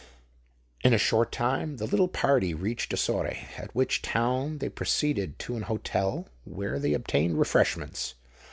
In 0.83 0.93
a 0.95 0.97
short 0.97 1.31
time 1.31 1.77
the 1.77 1.85
little 1.85 2.07
party 2.07 2.55
reached 2.55 2.91
Ossore, 2.91 3.35
at 3.55 3.69
which 3.75 4.01
town 4.01 4.57
they 4.57 4.67
proceeded 4.67 5.37
to 5.37 5.55
an 5.57 5.61
hotel, 5.69 6.25
where 6.43 6.79
they 6.79 6.93
obtained 6.95 7.37
refreshments. 7.37 8.15